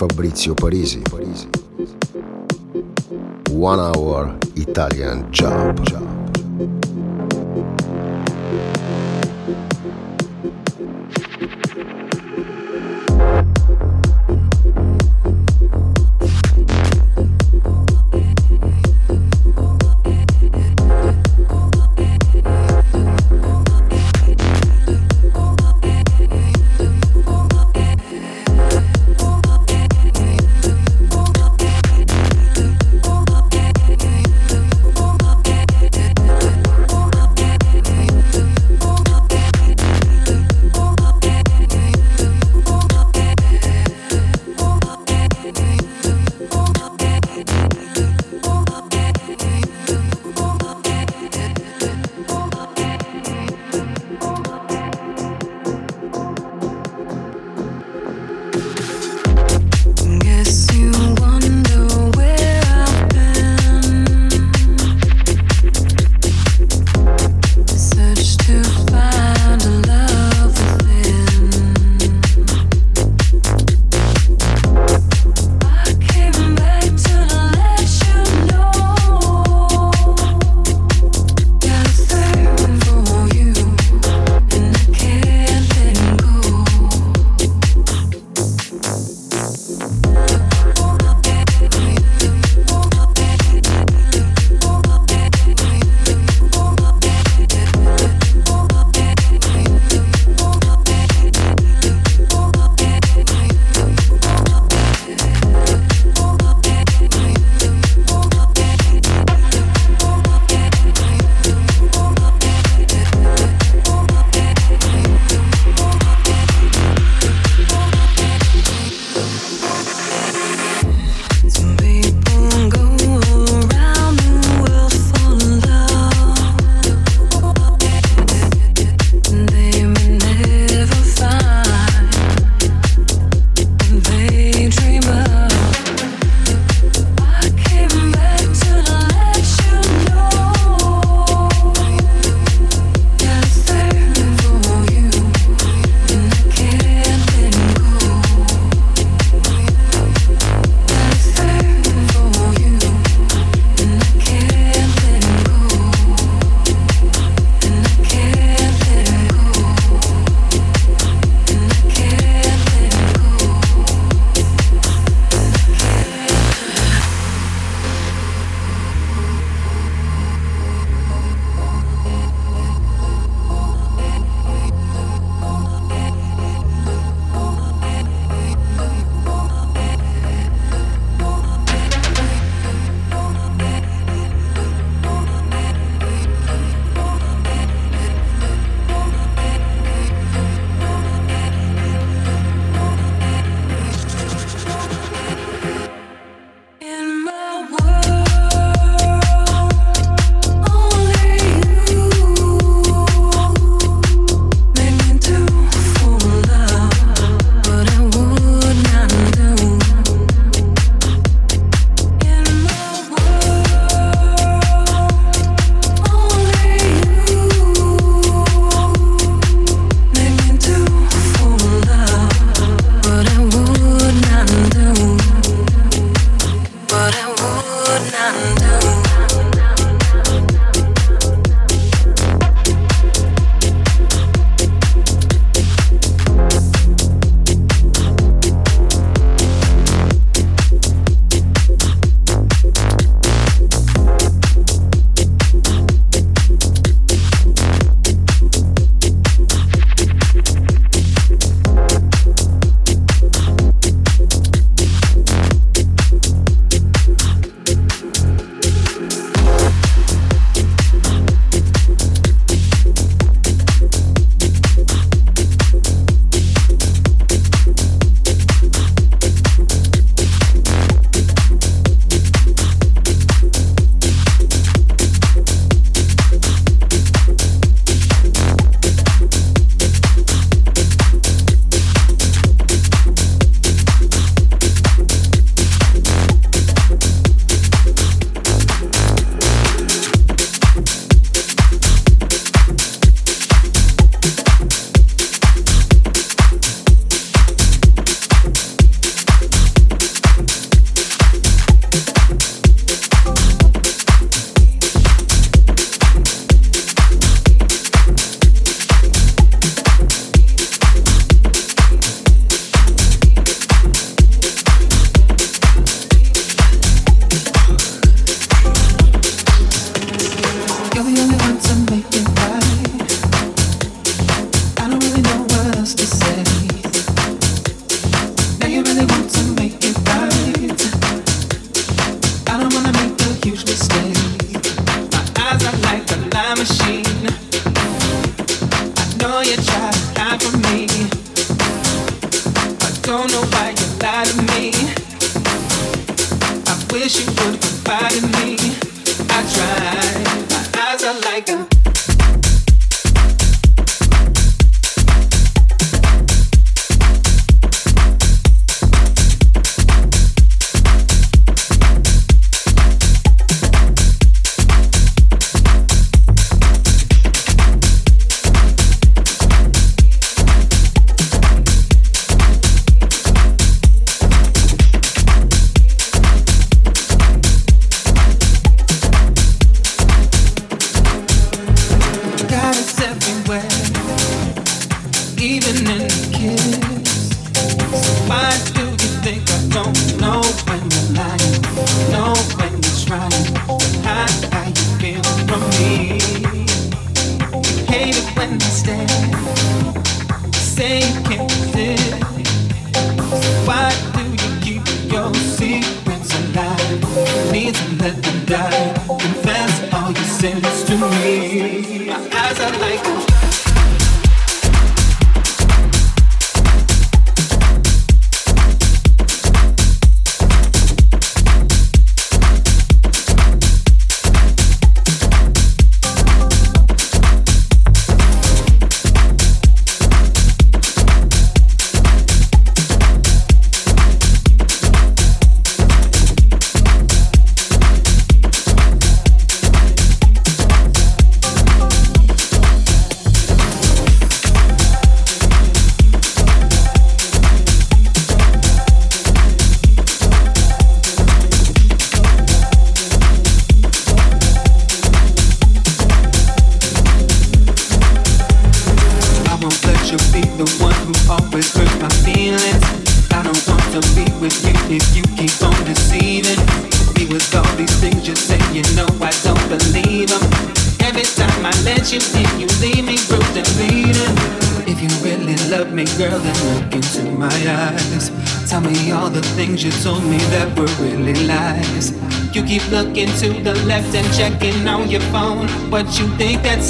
Fabrizio 0.00 0.54
Parisi. 0.54 1.02
One 3.52 3.78
Hour 3.78 4.38
Italian 4.56 5.30
Job. 5.30 5.78
what 5.90 6.09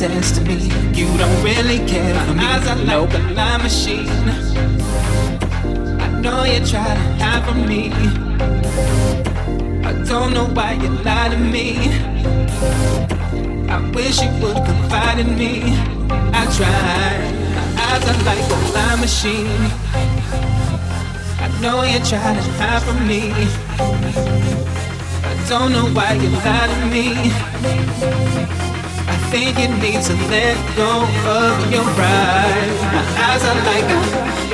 says 0.00 0.33
to 0.33 0.40
me. 0.40 0.54
You 0.99 1.07
don't 1.19 1.45
really 1.45 1.76
care 1.87 2.14
for 2.25 2.33
me. 2.33 2.42
Eyes 2.42 2.66
are 2.69 2.85
like 2.88 3.12
a 3.12 3.19
lie 3.35 3.59
machine. 3.59 4.09
I 6.00 6.09
know 6.23 6.45
you 6.45 6.61
try 6.64 6.95
to 7.00 7.07
hide 7.21 7.45
from 7.45 7.69
me. 7.69 7.92
I 9.85 9.92
don't 10.11 10.33
know 10.33 10.47
why 10.57 10.73
you 10.83 10.88
lie 11.04 11.28
to 11.28 11.37
me. 11.37 11.66
I 13.69 13.78
wish 13.95 14.23
you 14.23 14.30
would 14.40 14.57
confide 14.64 15.19
in 15.19 15.37
me. 15.37 15.52
I 16.40 16.42
tried. 16.57 17.21
My 17.57 17.64
eyes 17.88 18.04
are 18.11 18.21
like 18.28 18.47
a 18.57 18.61
lie 18.76 18.97
machine. 19.04 19.62
I 21.45 21.49
know 21.61 21.83
you 21.83 21.99
try 22.11 22.33
to 22.38 22.45
hide 22.59 22.83
from 22.87 23.07
me. 23.07 23.23
I 25.28 25.33
don't 25.50 25.73
know 25.73 25.87
why 25.92 26.14
you 26.14 26.30
lie 26.47 26.69
to 26.73 26.87
me 26.95 28.20
think 29.30 29.60
you 29.60 29.68
need 29.78 30.02
to 30.02 30.14
let 30.26 30.56
go 30.76 31.06
of 31.30 31.72
your 31.72 31.84
pride. 31.94 32.75
My 32.92 33.04
eyes 33.26 33.44
are 33.44 33.60
like 33.70 33.87
a 33.87 34.50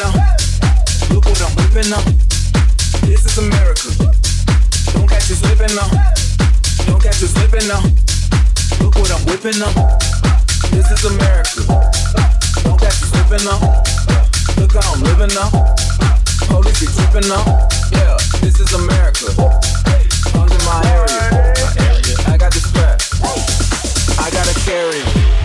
Look 0.00 1.26
what 1.26 1.42
I'm 1.42 1.52
whipping. 1.56 1.92
This 3.04 3.26
is 3.26 3.36
America. 3.36 3.92
Don't 4.94 5.06
catch. 5.06 5.28
Don't 6.86 7.02
catch. 7.02 7.20
Look 8.80 8.94
what 8.96 9.10
I'm 9.12 9.20
whipping. 9.26 9.60
This 10.70 10.90
is 10.90 11.04
America. 11.04 11.68
Don't 12.64 12.80
catch. 12.80 13.02
Look 14.56 14.72
how 14.72 14.92
I'm 14.94 15.02
living 15.02 15.34
now. 15.34 15.50
Police 16.48 16.80
be. 16.80 16.86
Yeah, 17.92 18.16
this 18.40 18.58
is 18.58 18.72
America. 18.72 19.28
My 20.64 20.80
area. 20.86 21.28
I 22.26 22.38
got 22.38 22.52
the 22.52 22.60
strap. 22.60 23.02
I 24.18 24.30
gotta 24.30 24.54
carry. 24.60 25.39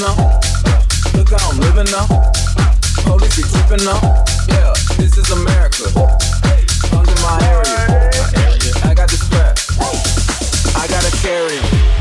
now. 0.00 0.40
Look 1.14 1.30
how 1.30 1.50
I'm 1.50 1.60
living 1.60 1.92
up. 1.94 2.08
Police 3.04 3.36
be 3.36 3.42
tripping 3.42 3.86
up. 3.86 4.02
Yeah, 4.48 4.72
this 4.96 5.16
is 5.18 5.30
America. 5.30 5.84
Under 6.96 7.16
my 7.20 7.38
area. 7.44 8.10
I 8.84 8.94
got 8.94 9.10
the 9.10 9.16
strap. 9.16 9.58
I 10.76 10.86
gotta 10.88 11.10
carry. 11.18 11.99